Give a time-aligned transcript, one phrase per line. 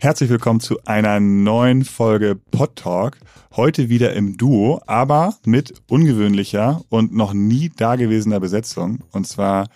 [0.00, 3.18] Herzlich willkommen zu einer neuen Folge Pod Talk.
[3.56, 9.00] Heute wieder im Duo, aber mit ungewöhnlicher und noch nie dagewesener Besetzung.
[9.12, 9.68] Und zwar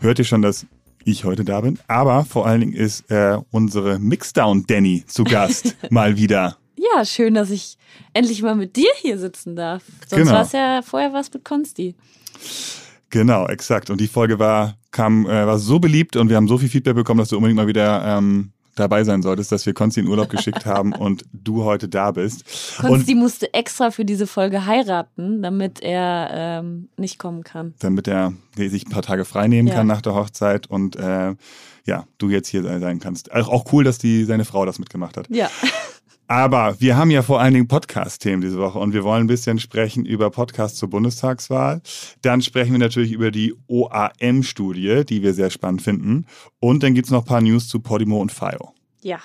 [0.00, 0.66] hört ihr schon, dass
[1.04, 5.76] ich heute da bin, aber vor allen Dingen ist äh, unsere Mixdown Danny zu Gast
[5.90, 6.56] mal wieder.
[6.76, 7.78] Ja, schön, dass ich
[8.12, 9.84] endlich mal mit dir hier sitzen darf.
[10.08, 10.32] Sonst Genau.
[10.34, 11.94] war es ja vorher was mit Konsti.
[13.10, 13.90] Genau, exakt.
[13.90, 16.96] Und die Folge war kam äh, war so beliebt und wir haben so viel Feedback
[16.96, 20.30] bekommen, dass du unbedingt mal wieder ähm, dabei sein solltest, dass wir Konsti in Urlaub
[20.30, 22.44] geschickt haben und du heute da bist.
[22.78, 27.74] Konsti musste extra für diese Folge heiraten, damit er ähm, nicht kommen kann.
[27.80, 29.74] damit er sich ein paar Tage frei nehmen Ja.
[29.74, 31.34] kann nach der Hochzeit und äh,
[31.84, 33.32] ja, du jetzt hier sein kannst.
[33.32, 35.28] Auch auch cool, dass die seine Frau das mitgemacht hat.
[35.30, 35.50] Ja.
[36.28, 39.60] Aber wir haben ja vor allen Dingen Podcast-Themen diese Woche und wir wollen ein bisschen
[39.60, 41.80] sprechen über Podcasts zur Bundestagswahl.
[42.22, 46.26] Dann sprechen wir natürlich über die OAM-Studie, die wir sehr spannend finden.
[46.58, 48.72] Und dann gibt's noch ein paar News zu Podimo und FIO.
[49.02, 49.20] Ja.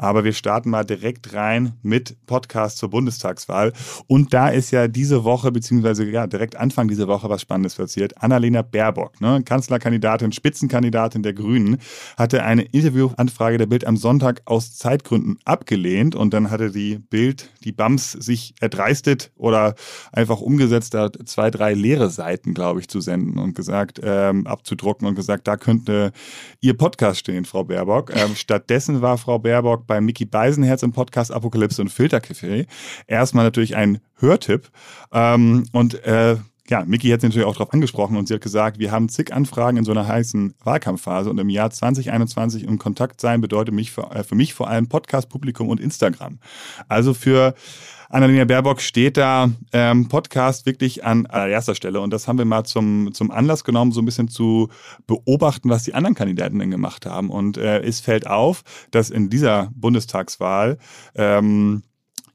[0.00, 3.74] Aber wir starten mal direkt rein mit Podcast zur Bundestagswahl.
[4.06, 8.20] Und da ist ja diese Woche, beziehungsweise ja, direkt Anfang dieser Woche was Spannendes passiert.
[8.22, 11.76] Annalena Baerbock, ne, Kanzlerkandidatin, Spitzenkandidatin der Grünen,
[12.16, 16.14] hatte eine Interviewanfrage der Bild am Sonntag aus Zeitgründen abgelehnt.
[16.14, 19.74] Und dann hatte die Bild, die BAMS, sich erdreistet oder
[20.12, 25.06] einfach umgesetzt, da zwei, drei leere Seiten, glaube ich, zu senden und gesagt, ähm, abzudrucken
[25.06, 26.12] und gesagt, da könnte
[26.62, 28.16] Ihr Podcast stehen, Frau Baerbock.
[28.16, 32.68] Ähm, stattdessen war Frau Baerbock bei Mickey Beisenherz im Podcast Apokalypse und Filtercafé.
[33.08, 34.70] Erstmal natürlich ein Hörtipp.
[35.12, 36.36] Ähm, und äh,
[36.70, 39.34] ja, Mickey hat sie natürlich auch darauf angesprochen und sie hat gesagt, wir haben zig
[39.34, 43.90] Anfragen in so einer heißen Wahlkampfphase und im Jahr 2021 in Kontakt sein bedeutet mich
[43.90, 46.38] für, äh, für mich vor allem Podcast, Publikum und Instagram.
[46.86, 47.54] Also für
[48.08, 52.00] Annalena Baerbock steht da ähm, Podcast wirklich an allererster Stelle.
[52.00, 54.68] Und das haben wir mal zum, zum Anlass genommen, so ein bisschen zu
[55.08, 57.30] beobachten, was die anderen Kandidaten denn gemacht haben.
[57.30, 60.78] Und äh, es fällt auf, dass in dieser Bundestagswahl
[61.16, 61.82] ähm,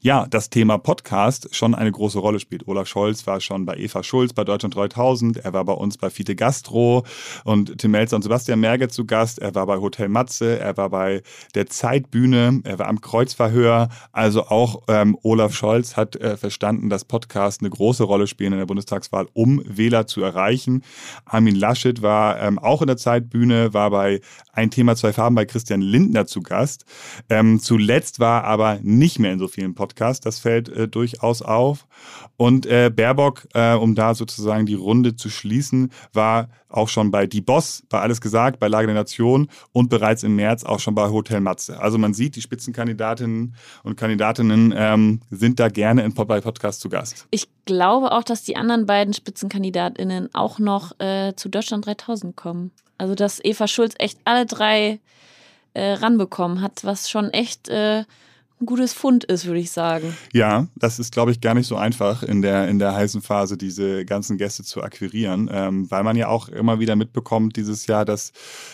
[0.05, 2.67] ja, das Thema Podcast schon eine große Rolle spielt.
[2.67, 6.11] Olaf Scholz war schon bei Eva Schulz bei Deutschland 3000, er war bei uns bei
[6.11, 7.03] Fiete Gastro
[7.43, 10.91] und Tim Melzer und Sebastian Merge zu Gast, er war bei Hotel Matze, er war
[10.91, 11.23] bei
[11.55, 13.89] der Zeitbühne, er war am Kreuzverhör.
[14.11, 18.59] Also auch ähm, Olaf Scholz hat äh, verstanden, dass Podcasts eine große Rolle spielen in
[18.59, 20.83] der Bundestagswahl, um Wähler zu erreichen.
[21.25, 24.21] Armin Laschet war ähm, auch in der Zeitbühne, war bei
[24.55, 26.85] Ein Thema, zwei Farben bei Christian Lindner zu Gast.
[27.29, 30.23] Ähm, zuletzt war aber nicht mehr in so vielen Podcasts.
[30.23, 31.87] Das fällt äh, durchaus auf.
[32.37, 37.27] Und äh, Baerbock, äh, um da sozusagen die Runde zu schließen, war auch schon bei
[37.27, 40.95] Die Boss, bei Alles gesagt, bei Lage der Nation und bereits im März auch schon
[40.95, 41.79] bei Hotel Matze.
[41.79, 46.81] Also man sieht, die Spitzenkandidatinnen und Kandidatinnen ähm, sind da gerne in Pod- bei Podcasts
[46.81, 47.27] zu Gast.
[47.31, 52.71] Ich glaube auch, dass die anderen beiden SpitzenkandidatInnen auch noch äh, zu Deutschland 3000 kommen.
[52.97, 54.99] Also, dass Eva Schulz echt alle drei
[55.73, 58.03] äh, ranbekommen hat, was schon echt äh,
[58.65, 60.17] ein gutes Fund ist, würde ich sagen.
[60.33, 63.57] Ja, das ist, glaube ich, gar nicht so einfach in der, in der heißen Phase,
[63.57, 68.05] diese ganzen Gäste zu akquirieren, ähm, weil man ja auch immer wieder mitbekommt dieses Jahr,
[68.05, 68.33] dass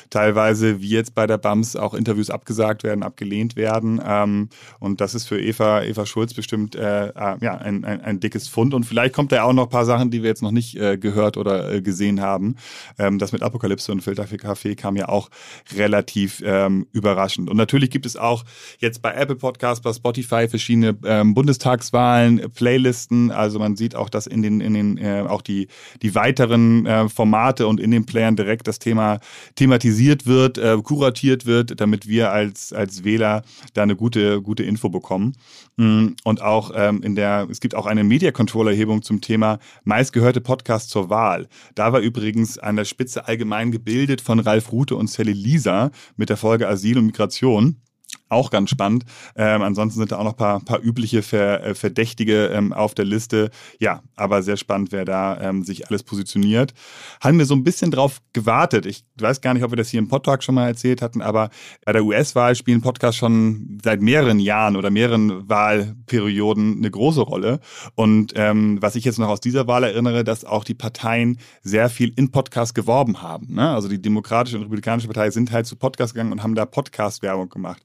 [0.10, 4.02] teilweise, wie jetzt bei der BAMS, auch Interviews abgesagt werden, abgelehnt werden.
[4.06, 4.50] Ähm,
[4.80, 8.48] und das ist für Eva, Eva Schulz bestimmt äh, äh, ja, ein, ein, ein dickes
[8.48, 8.74] Fund.
[8.74, 10.98] Und vielleicht kommt da auch noch ein paar Sachen, die wir jetzt noch nicht äh,
[10.98, 12.56] gehört oder äh, gesehen haben.
[12.98, 15.30] Ähm, das mit Apokalypse und Filterkaffee kam ja auch
[15.76, 17.50] relativ ähm, überraschend.
[17.50, 18.46] Und natürlich gibt es auch
[18.80, 23.32] jetzt bei Apple Podcasts, bei Spotify verschiedene ähm, Bundestagswahlen, Playlisten.
[23.32, 25.68] Also man sieht auch, dass in den, in den äh, auch die,
[26.02, 29.20] die weiteren äh, Formate und in den Playern direkt das Thema
[29.56, 33.44] thematisiert wird, äh, kuratiert wird, damit wir als, als Wähler
[33.74, 35.34] da eine gute, gute Info bekommen.
[35.78, 39.60] Mm, Und auch ähm, in der, es gibt auch eine Media Control Erhebung zum Thema
[39.84, 41.48] meistgehörte Podcasts zur Wahl.
[41.76, 46.30] Da war übrigens an der Spitze allgemein gebildet von Ralf Rute und Sally Lisa mit
[46.30, 47.78] der Folge Asyl und Migration.
[48.32, 49.04] Auch ganz spannend.
[49.36, 52.96] Ähm, ansonsten sind da auch noch ein paar, paar übliche Ver, äh, Verdächtige ähm, auf
[52.96, 53.52] der Liste.
[53.78, 56.74] Ja, aber sehr spannend, wer da ähm, sich alles positioniert.
[57.20, 58.86] Haben wir so ein bisschen drauf gewartet.
[58.86, 61.50] Ich weiß gar nicht, ob wir das hier im Podtalk schon mal erzählt hatten, aber
[61.84, 67.60] bei der US-Wahl spielen Podcasts schon seit mehreren Jahren oder mehreren Wahlperioden eine große Rolle.
[67.96, 71.90] Und ähm, was ich jetzt noch aus dieser Wahl erinnere, dass auch die Parteien sehr
[71.90, 73.56] viel in Podcasts geworben haben.
[73.56, 73.70] Ne?
[73.70, 77.50] Also die Demokratische und Republikanische Partei sind halt zu Podcasts gegangen und haben da Podcast-Werbung
[77.50, 77.82] gemacht.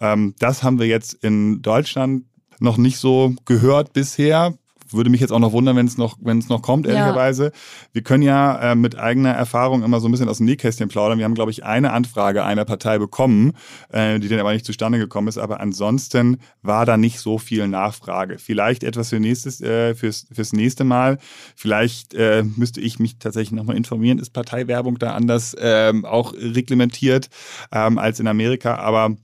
[0.00, 2.24] Ähm, das haben wir jetzt in Deutschland
[2.58, 4.54] noch nicht so gehört bisher.
[4.92, 6.94] Würde mich jetzt auch noch wundern, wenn es noch, wenn es noch kommt, Ja.
[6.94, 7.52] ehrlicherweise.
[7.92, 11.16] Wir können ja äh, mit eigener Erfahrung immer so ein bisschen aus dem Nähkästchen plaudern.
[11.18, 13.52] Wir haben, glaube ich, eine Anfrage einer Partei bekommen,
[13.90, 15.38] äh, die dann aber nicht zustande gekommen ist.
[15.38, 18.38] Aber ansonsten war da nicht so viel Nachfrage.
[18.38, 21.18] Vielleicht etwas für nächstes, äh, fürs, fürs nächste Mal.
[21.54, 24.18] Vielleicht äh, müsste ich mich tatsächlich nochmal informieren.
[24.18, 27.28] Ist Parteiwerbung da anders ähm, auch reglementiert
[27.70, 28.74] ähm, als in Amerika?
[28.74, 29.14] Aber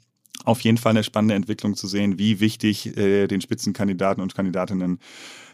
[0.44, 5.00] auf jeden Fall eine spannende Entwicklung zu sehen, wie wichtig äh, den Spitzenkandidaten und Kandidatinnen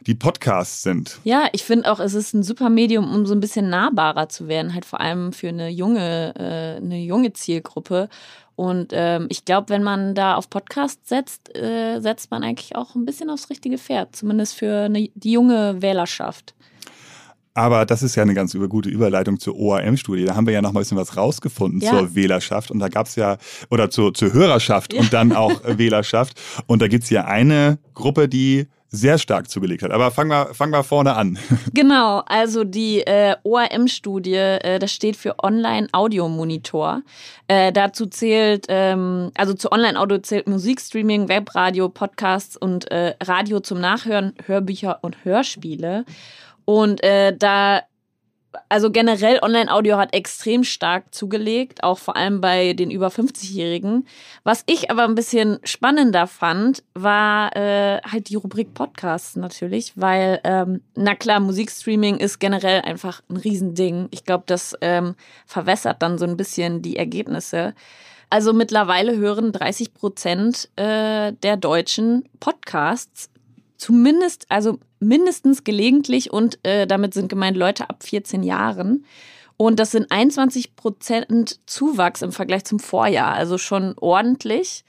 [0.07, 1.21] die Podcasts sind.
[1.25, 4.49] Ja, ich finde auch, es ist ein super Medium, um so ein bisschen nahbarer zu
[4.49, 8.09] werden, halt vor allem für eine junge, äh, eine junge Zielgruppe.
[8.55, 12.95] Und ähm, ich glaube, wenn man da auf Podcast setzt, äh, setzt man eigentlich auch
[12.95, 16.55] ein bisschen aufs richtige Pferd, zumindest für eine, die junge Wählerschaft.
[17.55, 20.25] Aber das ist ja eine ganz gute Überleitung zur OAM-Studie.
[20.25, 21.91] Da haben wir ja noch mal ein bisschen was rausgefunden ja.
[21.91, 22.71] zur Wählerschaft.
[22.71, 23.37] Und da gab es ja,
[23.71, 25.01] oder zur, zur Hörerschaft ja.
[25.01, 26.41] und dann auch Wählerschaft.
[26.67, 29.91] Und da gibt es ja eine Gruppe, die sehr stark zugelegt hat.
[29.91, 31.39] Aber fangen wir, fangen wir vorne an.
[31.75, 37.01] Genau, also die äh, ORM-Studie, äh, das steht für Online-Audio-Monitor.
[37.49, 43.81] Äh, dazu zählt, ähm, also zu Online-Audio zählt Musikstreaming, Webradio, Podcasts und äh, Radio zum
[43.81, 46.05] Nachhören, Hörbücher und Hörspiele.
[46.65, 47.83] Und äh, da
[48.69, 54.07] also generell Online-Audio hat extrem stark zugelegt, auch vor allem bei den über 50-Jährigen.
[54.45, 60.41] Was ich aber ein bisschen spannender fand, war äh, halt die Rubrik Podcasts natürlich, weil,
[60.45, 64.09] ähm, na klar, Musikstreaming ist generell einfach ein Riesending.
[64.11, 65.15] Ich glaube, das ähm,
[65.47, 67.75] verwässert dann so ein bisschen die Ergebnisse.
[68.31, 73.31] Also mittlerweile hören 30 Prozent äh, der Deutschen Podcasts
[73.77, 79.05] zumindest, also mindestens gelegentlich und äh, damit sind gemeint Leute ab 14 Jahren.
[79.57, 84.85] Und das sind 21 Prozent Zuwachs im Vergleich zum Vorjahr, also schon ordentlich.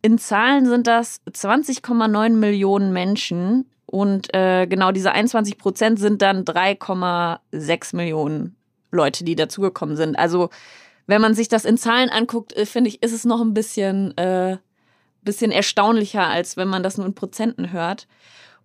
[0.00, 6.44] In Zahlen sind das 20,9 Millionen Menschen und äh, genau diese 21 Prozent sind dann
[6.44, 8.56] 3,6 Millionen
[8.90, 10.18] Leute, die dazugekommen sind.
[10.18, 10.50] Also
[11.06, 14.16] wenn man sich das in Zahlen anguckt, äh, finde ich, ist es noch ein bisschen,
[14.18, 14.58] äh,
[15.22, 18.06] bisschen erstaunlicher, als wenn man das nur in Prozenten hört.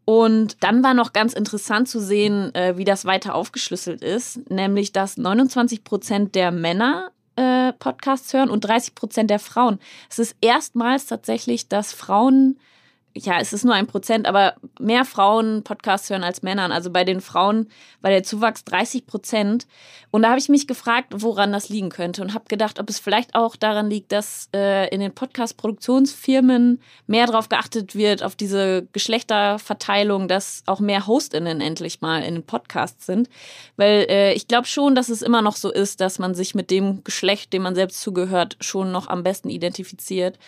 [0.05, 4.91] Und dann war noch ganz interessant zu sehen, äh, wie das weiter aufgeschlüsselt ist, nämlich
[4.91, 9.79] dass 29 Prozent der Männer äh, Podcasts hören und 30 Prozent der Frauen.
[10.09, 12.59] Es ist erstmals tatsächlich, dass Frauen
[13.15, 16.71] ja, es ist nur ein Prozent, aber mehr Frauen Podcasts hören als Männern.
[16.71, 17.69] Also bei den Frauen
[18.01, 19.67] war der Zuwachs 30 Prozent.
[20.09, 22.99] Und da habe ich mich gefragt, woran das liegen könnte und habe gedacht, ob es
[22.99, 28.87] vielleicht auch daran liegt, dass äh, in den Podcast-Produktionsfirmen mehr darauf geachtet wird, auf diese
[28.93, 33.29] Geschlechterverteilung, dass auch mehr HostInnen endlich mal in den Podcasts sind.
[33.75, 36.71] Weil äh, ich glaube schon, dass es immer noch so ist, dass man sich mit
[36.71, 40.39] dem Geschlecht, dem man selbst zugehört, schon noch am besten identifiziert.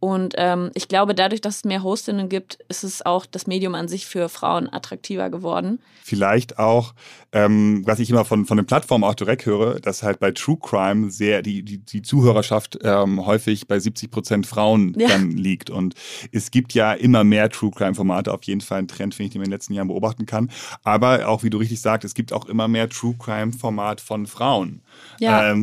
[0.00, 3.74] Und ähm, ich glaube, dadurch, dass es mehr Hostinnen gibt, ist es auch das Medium
[3.74, 5.78] an sich für Frauen attraktiver geworden.
[6.02, 6.92] Vielleicht auch,
[7.32, 10.58] ähm, was ich immer von, von den Plattformen auch direkt höre, dass halt bei True
[10.60, 15.08] Crime sehr die, die, die Zuhörerschaft ähm, häufig bei 70 Prozent Frauen ja.
[15.08, 15.70] dann liegt.
[15.70, 15.94] Und
[16.32, 19.40] es gibt ja immer mehr True Crime-Formate, auf jeden Fall ein Trend, den ich in
[19.40, 20.50] den letzten Jahren beobachten kann.
[20.82, 24.82] Aber auch, wie du richtig sagst, es gibt auch immer mehr True Crime-Format von Frauen.
[25.18, 25.54] Ja.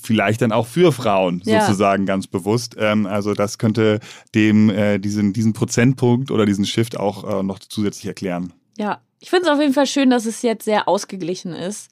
[0.00, 1.60] Vielleicht dann auch für Frauen ja.
[1.60, 2.76] sozusagen ganz bewusst.
[2.78, 4.00] Ähm, also das könnte
[4.34, 8.52] dem äh, diesen, diesen Prozentpunkt oder diesen Shift auch äh, noch zusätzlich erklären.
[8.78, 11.90] Ja, ich finde es auf jeden Fall schön, dass es jetzt sehr ausgeglichen ist.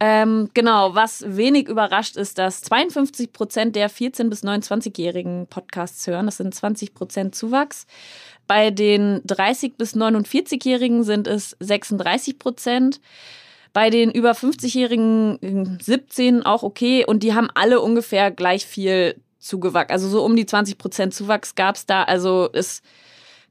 [0.00, 6.26] Ähm, genau, was wenig überrascht ist, dass 52 Prozent der 14- bis 29-jährigen Podcasts hören.
[6.26, 7.86] Das sind 20 Prozent Zuwachs.
[8.46, 13.00] Bei den 30- bis 49-jährigen sind es 36 Prozent.
[13.78, 19.92] Bei den über 50-jährigen 17 auch okay und die haben alle ungefähr gleich viel zugewachsen.
[19.92, 22.02] Also so um die 20 Prozent Zuwachs gab es da.
[22.02, 22.82] Also ist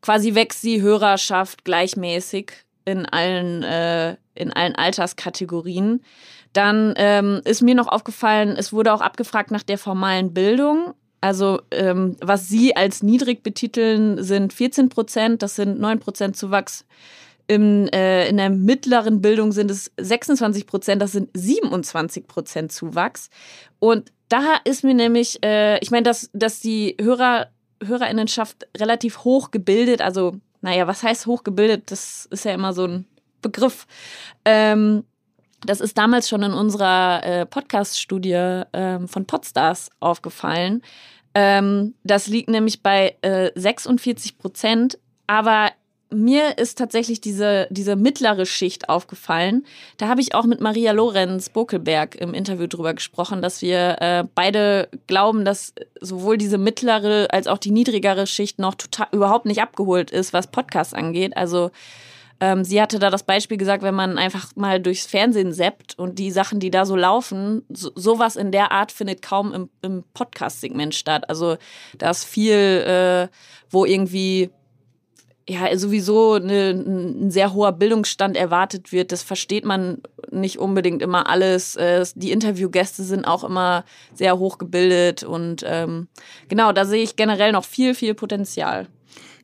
[0.02, 2.52] quasi wächst die Hörerschaft gleichmäßig
[2.84, 6.04] in allen, äh, in allen Alterskategorien.
[6.52, 10.94] Dann ähm, ist mir noch aufgefallen, es wurde auch abgefragt nach der formalen Bildung.
[11.22, 16.84] Also ähm, was Sie als niedrig betiteln, sind 14 Prozent, das sind 9 Prozent Zuwachs
[17.48, 23.30] im, äh, in der mittleren Bildung sind es 26 Prozent, das sind 27 Prozent Zuwachs.
[23.80, 27.48] Und da ist mir nämlich, äh, ich meine, dass, dass die Hörer,
[27.84, 31.92] Hörerinnenschaft relativ hoch gebildet, also, naja, was heißt hoch gebildet?
[31.92, 33.06] Das ist ja immer so ein
[33.42, 33.88] Begriff.
[34.44, 35.04] Ähm,
[35.66, 40.82] das ist damals schon in unserer äh, Podcast-Studie ähm, von Podstars aufgefallen.
[41.34, 45.00] Ähm, das liegt nämlich bei äh, 46 Prozent.
[45.28, 45.72] Aber
[46.10, 49.66] mir ist tatsächlich diese, diese mittlere Schicht aufgefallen.
[49.98, 54.24] Da habe ich auch mit Maria Lorenz Bokelberg im Interview drüber gesprochen, dass wir äh,
[54.34, 59.62] beide glauben, dass sowohl diese mittlere als auch die niedrigere Schicht noch total überhaupt nicht
[59.62, 61.36] abgeholt ist, was Podcasts angeht.
[61.36, 61.72] Also
[62.40, 66.20] ähm, sie hatte da das Beispiel gesagt, wenn man einfach mal durchs Fernsehen seppt und
[66.20, 70.04] die Sachen, die da so laufen, so, sowas in der Art findet kaum im, im
[70.14, 71.30] Podcast-Segment statt.
[71.30, 71.58] Also
[71.98, 73.28] da ist viel, äh,
[73.70, 74.52] wo irgendwie
[75.50, 79.12] ja sowieso eine, ein sehr hoher Bildungsstand erwartet wird.
[79.12, 81.76] Das versteht man nicht unbedingt immer alles.
[81.76, 86.08] Äh, die Interviewgäste sind auch immer sehr hoch gebildet und ähm,
[86.50, 88.88] genau, da sehe ich generell noch viel, viel Potenzial.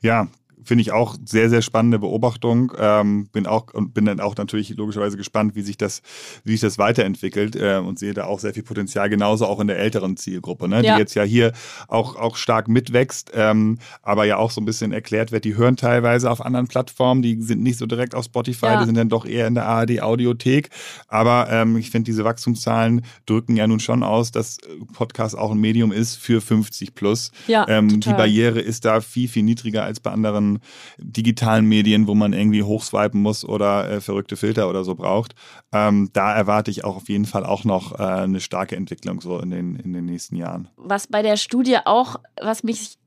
[0.01, 0.27] Ja,
[0.63, 2.73] finde ich auch sehr, sehr spannende Beobachtung.
[2.77, 6.01] Ähm, bin auch und bin dann auch natürlich logischerweise gespannt, wie sich das,
[6.43, 9.67] wie sich das weiterentwickelt äh, und sehe da auch sehr viel Potenzial, genauso auch in
[9.67, 10.83] der älteren Zielgruppe, ne?
[10.83, 10.95] Ja.
[10.95, 11.53] die jetzt ja hier
[11.87, 15.77] auch, auch stark mitwächst, ähm, aber ja auch so ein bisschen erklärt wird, die hören
[15.77, 18.79] teilweise auf anderen Plattformen, die sind nicht so direkt auf Spotify, ja.
[18.79, 20.69] die sind dann doch eher in der ARD Audiothek.
[21.07, 24.57] Aber ähm, ich finde, diese Wachstumszahlen drücken ja nun schon aus, dass
[24.93, 27.31] Podcast auch ein Medium ist für 50 plus.
[27.47, 30.52] Ja, ähm, die Barriere ist da viel, viel niedriger als bei anderen
[30.97, 35.35] digitalen Medien, wo man irgendwie hochswipen muss oder äh, verrückte Filter oder so braucht.
[35.71, 39.39] Ähm, da erwarte ich auch auf jeden Fall auch noch äh, eine starke Entwicklung so
[39.39, 40.67] in den, in den nächsten Jahren.
[40.77, 42.97] Was bei der Studie auch, was mich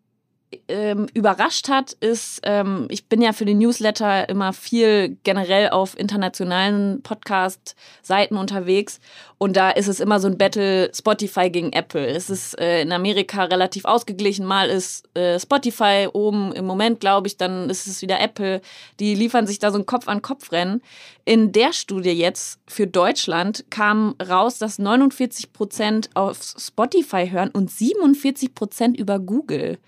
[0.68, 5.98] ähm, überrascht hat, ist, ähm, ich bin ja für den Newsletter immer viel generell auf
[5.98, 9.00] internationalen Podcast-Seiten unterwegs
[9.38, 12.06] und da ist es immer so ein Battle Spotify gegen Apple.
[12.06, 14.46] Es ist äh, in Amerika relativ ausgeglichen.
[14.46, 18.62] Mal ist äh, Spotify oben im Moment, glaube ich, dann ist es wieder Apple.
[18.98, 20.80] Die liefern sich da so ein Kopf-an-Kopf-Rennen.
[21.26, 27.70] In der Studie jetzt für Deutschland kam raus, dass 49 Prozent auf Spotify hören und
[27.70, 29.78] 47 Prozent über Google.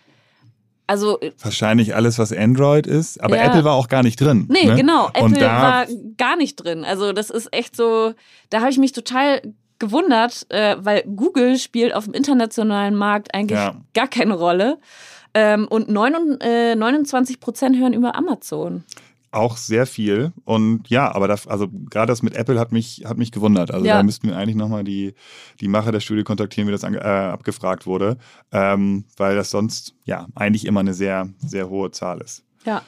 [0.89, 3.45] Also äh, wahrscheinlich alles, was Android ist, aber ja.
[3.45, 4.49] Apple war auch gar nicht drin.
[4.51, 4.75] Nee, ne?
[4.75, 6.83] genau, Apple war gar nicht drin.
[6.85, 8.15] Also das ist echt so,
[8.49, 9.43] da habe ich mich total
[9.79, 13.77] gewundert, äh, weil Google spielt auf dem internationalen Markt eigentlich ja.
[13.93, 14.79] gar keine Rolle.
[15.35, 18.83] Ähm, und 9, äh, 29 Prozent hören über Amazon
[19.31, 20.33] auch sehr viel.
[20.45, 23.71] Und ja, aber das, also gerade das mit Apple hat mich, hat mich gewundert.
[23.71, 23.97] Also ja.
[23.97, 25.15] da müssten wir eigentlich nochmal die,
[25.61, 28.17] die Macher der Studie kontaktieren, wie das äh, abgefragt wurde.
[28.53, 32.45] Ähm, weil das sonst ja eigentlich immer eine sehr, sehr hohe Zahl ist.
[32.65, 32.83] Ja.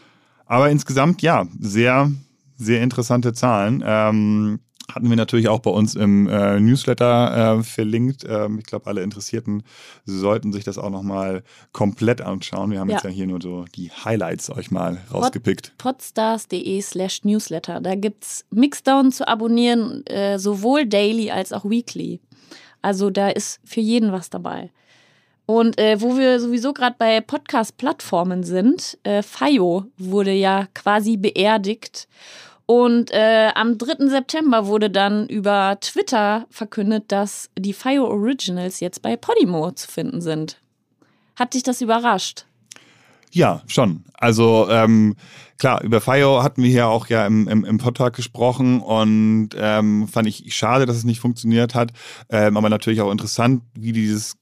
[0.46, 2.10] Aber insgesamt, ja, sehr,
[2.56, 3.82] sehr interessante Zahlen.
[3.86, 4.60] Ähm,
[4.94, 8.24] hatten wir natürlich auch bei uns im äh, Newsletter äh, verlinkt.
[8.28, 9.62] Ähm, ich glaube, alle Interessierten
[10.04, 11.42] sollten sich das auch nochmal
[11.72, 12.70] komplett anschauen.
[12.70, 12.96] Wir haben ja.
[12.96, 15.72] jetzt ja hier nur so die Highlights euch mal rausgepickt.
[15.78, 17.80] podstars.de slash Newsletter.
[17.80, 22.20] Da gibt es Mixdown zu abonnieren, äh, sowohl daily als auch weekly.
[22.82, 24.70] Also da ist für jeden was dabei.
[25.46, 32.06] Und äh, wo wir sowieso gerade bei Podcast-Plattformen sind, äh, FIO wurde ja quasi beerdigt.
[32.70, 34.06] Und äh, am 3.
[34.06, 40.20] September wurde dann über Twitter verkündet, dass die Fire Originals jetzt bei Podimo zu finden
[40.20, 40.60] sind.
[41.34, 42.46] Hat dich das überrascht?
[43.32, 44.04] Ja, schon.
[44.14, 45.16] Also ähm,
[45.58, 50.06] klar, über FIO hatten wir hier auch ja im, im, im Podtag gesprochen und ähm,
[50.06, 51.90] fand ich schade, dass es nicht funktioniert hat.
[52.28, 54.36] Ähm, aber natürlich auch interessant, wie dieses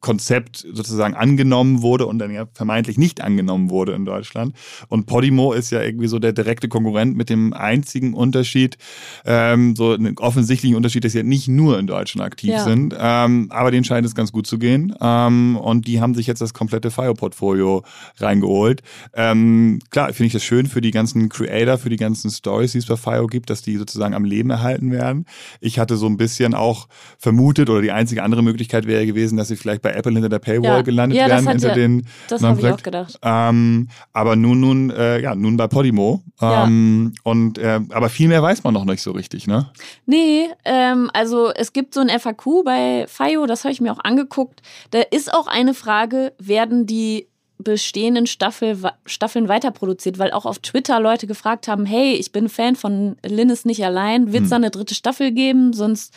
[0.00, 4.54] Konzept sozusagen angenommen wurde und dann ja vermeintlich nicht angenommen wurde in Deutschland.
[4.88, 8.78] Und Podimo ist ja irgendwie so der direkte Konkurrent mit dem einzigen Unterschied,
[9.24, 12.64] ähm, so einen offensichtlichen Unterschied, dass sie ja nicht nur in Deutschland aktiv ja.
[12.64, 14.94] sind, ähm, aber denen scheint es ganz gut zu gehen.
[15.00, 17.84] Ähm, und die haben sich jetzt das komplette Fire-Portfolio
[18.18, 18.82] reingeholt.
[19.14, 22.78] Ähm, klar, finde ich das schön für die ganzen Creator, für die ganzen Stories, die
[22.78, 25.26] es bei Fire gibt, dass die sozusagen am Leben erhalten werden.
[25.60, 26.88] Ich hatte so ein bisschen auch
[27.18, 30.38] vermutet, oder die einzige andere Möglichkeit wäre gewesen, dass sie vielleicht bei Apple hinter der
[30.38, 30.82] Paywall ja.
[30.82, 32.06] gelandet ja, werden, hinter den.
[32.28, 33.18] Das habe ich auch gedacht.
[33.22, 36.22] Ähm, aber nun, nun, äh, ja, nun bei Podimo.
[36.40, 37.20] Ähm, ja.
[37.30, 39.70] Und äh, aber viel mehr weiß man noch nicht so richtig, ne?
[40.06, 44.02] Nee, ähm, also es gibt so ein FAQ bei FIO, das habe ich mir auch
[44.02, 44.62] angeguckt.
[44.90, 47.28] Da ist auch eine Frage, werden die
[47.62, 52.76] bestehenden Staffel, Staffeln weiterproduziert, weil auch auf Twitter Leute gefragt haben, hey, ich bin Fan
[52.76, 54.50] von Linus nicht allein, wird es hm.
[54.50, 56.14] da eine dritte Staffel geben, sonst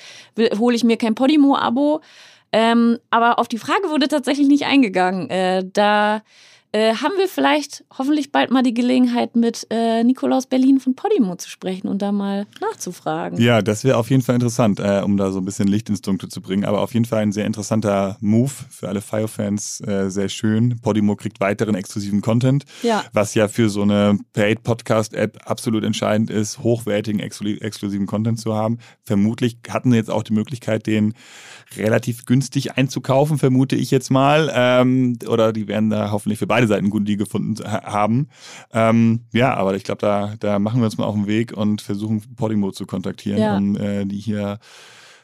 [0.58, 2.02] hole ich mir kein Podimo-Abo.
[2.52, 5.30] Ähm, aber auf die Frage wurde tatsächlich nicht eingegangen.
[5.30, 6.22] Äh, da
[6.76, 11.38] äh, haben wir vielleicht hoffentlich bald mal die Gelegenheit, mit äh, Nikolaus Berlin von Podimo
[11.38, 13.40] zu sprechen und da mal nachzufragen.
[13.40, 16.02] Ja, das wäre auf jeden Fall interessant, äh, um da so ein bisschen Licht ins
[16.02, 16.66] Dunkle zu bringen.
[16.66, 19.80] Aber auf jeden Fall ein sehr interessanter Move für alle Fire-Fans.
[19.88, 20.78] Äh, sehr schön.
[20.82, 23.06] Podimo kriegt weiteren exklusiven Content, ja.
[23.14, 28.80] was ja für so eine Paid-Podcast-App absolut entscheidend ist, hochwertigen, exklusiven Content zu haben.
[29.04, 31.14] Vermutlich hatten sie jetzt auch die Möglichkeit, den
[31.78, 34.52] relativ günstig einzukaufen, vermute ich jetzt mal.
[34.54, 38.30] Ähm, oder die werden da hoffentlich für beide beide Seiten gute Deal gefunden haben.
[38.74, 41.82] Ähm, ja, aber ich glaube, da, da machen wir uns mal auf den Weg und
[41.82, 43.58] versuchen Podimo zu kontaktieren, ja.
[43.58, 44.60] um äh, die hier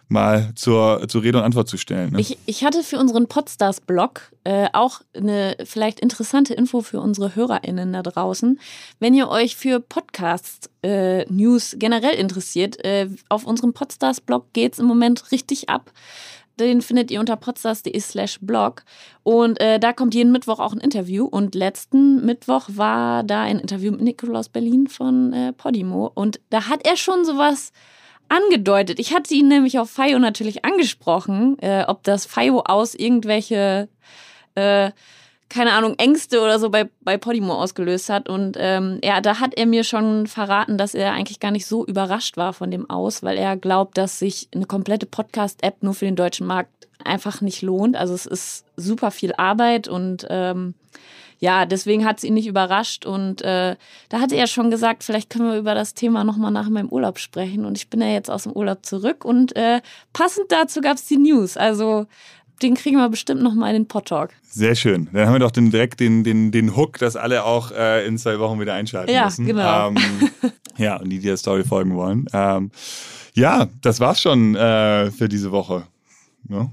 [0.07, 2.11] mal zur, zur Rede und Antwort zu stellen.
[2.11, 2.19] Ne?
[2.19, 7.93] Ich, ich hatte für unseren Podstars-Blog äh, auch eine vielleicht interessante Info für unsere HörerInnen
[7.93, 8.59] da draußen.
[8.99, 14.85] Wenn ihr euch für Podcast-News äh, generell interessiert, äh, auf unserem Podstars-Blog geht es im
[14.85, 15.93] Moment richtig ab.
[16.59, 18.83] Den findet ihr unter podstars.de slash blog.
[19.23, 21.25] Und äh, da kommt jeden Mittwoch auch ein Interview.
[21.25, 26.11] Und letzten Mittwoch war da ein Interview mit Nikolaus Berlin von äh, Podimo.
[26.13, 27.71] Und da hat er schon sowas
[28.31, 28.99] angedeutet.
[28.99, 33.89] Ich hatte ihn nämlich auf FIO natürlich angesprochen, äh, ob das FIO aus irgendwelche,
[34.55, 34.91] äh,
[35.51, 38.29] keine Ahnung, Ängste oder so bei, bei Podimo ausgelöst hat.
[38.29, 41.85] Und ähm, ja, da hat er mir schon verraten, dass er eigentlich gar nicht so
[41.85, 46.05] überrascht war von dem Aus, weil er glaubt, dass sich eine komplette Podcast-App nur für
[46.05, 47.97] den deutschen Markt einfach nicht lohnt.
[47.97, 50.73] Also es ist super viel Arbeit und ähm,
[51.39, 53.05] ja, deswegen hat es ihn nicht überrascht.
[53.05, 53.75] Und äh,
[54.09, 57.17] da hatte er schon gesagt, vielleicht können wir über das Thema nochmal nach meinem Urlaub
[57.17, 57.65] sprechen.
[57.65, 59.81] Und ich bin ja jetzt aus dem Urlaub zurück und äh,
[60.13, 61.57] passend dazu gab es die News.
[61.57, 62.05] Also
[62.61, 64.31] den kriegen wir bestimmt nochmal in den Podtalk.
[64.49, 65.09] Sehr schön.
[65.11, 68.17] Dann haben wir doch den, direkt den, den, den Hook, dass alle auch äh, in
[68.17, 69.45] zwei Wochen wieder einschalten ja, müssen.
[69.45, 69.89] Genau.
[69.89, 69.97] Ähm,
[70.77, 72.25] ja, und die, die der Story folgen wollen.
[72.33, 72.71] Ähm,
[73.33, 75.83] ja, das war's schon äh, für diese Woche.
[76.49, 76.69] Ja,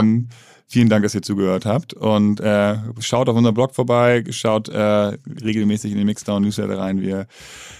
[0.00, 0.36] ähm, ja.
[0.72, 4.78] Vielen Dank, dass ihr zugehört habt und äh, schaut auf unserem Blog vorbei, schaut äh,
[4.80, 7.02] regelmäßig in den Mixdown Newsletter rein.
[7.02, 7.26] Wir,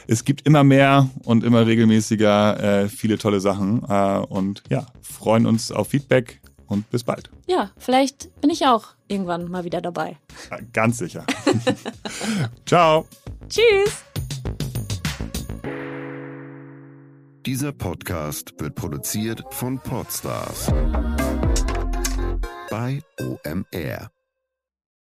[0.06, 5.46] es gibt immer mehr und immer regelmäßiger äh, viele tolle Sachen äh, und ja, freuen
[5.46, 7.30] uns auf Feedback und bis bald.
[7.46, 10.18] Ja, vielleicht bin ich auch irgendwann mal wieder dabei.
[10.50, 11.26] Ja, ganz sicher.
[12.66, 13.06] Ciao.
[13.48, 14.04] Tschüss.
[17.44, 20.72] Dieser Podcast wird produziert von Podstars
[22.70, 24.11] bei OMR.